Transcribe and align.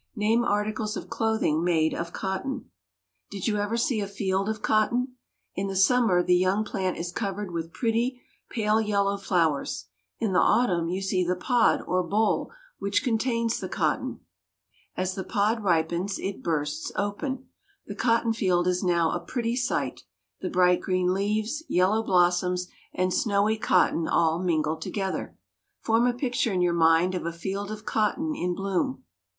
Name 0.15 0.43
articles 0.43 0.97
of 0.97 1.11
clothing 1.11 1.63
made 1.63 1.93
of 1.93 2.11
cotton. 2.11 2.71
Did 3.29 3.47
you 3.47 3.57
ever 3.57 3.77
see 3.77 3.99
a 3.99 4.07
field 4.07 4.49
of 4.49 4.63
cotton? 4.63 5.09
In 5.53 5.67
the 5.67 5.75
summer 5.75 6.23
the 6.23 6.35
young 6.35 6.63
plant 6.63 6.97
is 6.97 7.11
covered 7.11 7.51
with 7.51 7.71
pretty, 7.71 8.19
pale 8.49 8.81
yellow 8.81 9.15
flowers. 9.17 9.85
In 10.17 10.33
the 10.33 10.39
autumn 10.39 10.89
you 10.89 11.03
see 11.03 11.23
the 11.23 11.35
pod 11.35 11.83
or 11.85 12.01
boll 12.01 12.49
which 12.79 13.03
contains 13.03 13.59
the 13.59 13.69
cotton. 13.69 14.21
[Illustration: 14.97 14.97
"YOU 14.97 15.05
SEE 15.05 15.15
THE 15.15 15.23
POD 15.23 15.29
OR 15.29 15.35
BOLL."] 15.35 15.51
As 15.51 15.59
the 15.59 15.61
pod 15.61 15.63
ripens, 15.63 16.17
it 16.19 16.43
bursts 16.43 16.91
open. 16.95 17.49
The 17.85 17.93
cotton 17.95 18.33
field 18.33 18.65
is 18.65 18.83
now 18.83 19.11
a 19.11 19.19
pretty 19.19 19.55
sight 19.55 20.01
the 20.41 20.49
bright 20.49 20.81
green 20.81 21.13
leaves, 21.13 21.61
yellow 21.69 22.01
blossoms, 22.01 22.69
and 22.91 23.13
snowy 23.13 23.55
cotton 23.59 24.07
all 24.07 24.39
mingled 24.39 24.81
together. 24.81 25.37
Form 25.79 26.07
a 26.07 26.13
picture 26.15 26.51
in 26.51 26.63
your 26.63 26.73
mind 26.73 27.13
of 27.13 27.27
a 27.27 27.31
field 27.31 27.69
of 27.69 27.85
cotton 27.85 28.33
in 28.35 28.55
bloom. 28.55 29.03